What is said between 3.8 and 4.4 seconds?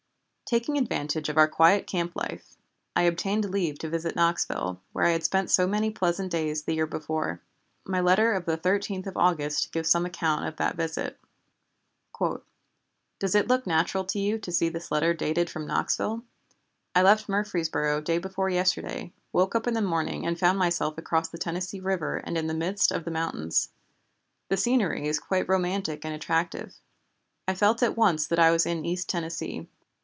visit